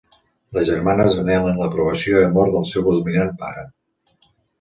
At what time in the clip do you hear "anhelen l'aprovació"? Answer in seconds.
1.23-2.21